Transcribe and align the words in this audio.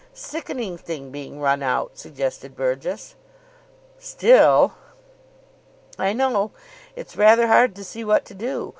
"Sickening 0.15 0.79
thing 0.79 1.11
being 1.11 1.39
run 1.39 1.61
out," 1.61 1.95
suggested 1.95 2.55
Burgess. 2.55 3.13
"Still" 3.99 4.73
"I 5.99 6.11
know. 6.11 6.53
It's 6.95 7.15
rather 7.15 7.45
hard 7.45 7.75
to 7.75 7.83
see 7.83 8.03
what 8.03 8.25
to 8.25 8.33
do. 8.33 8.69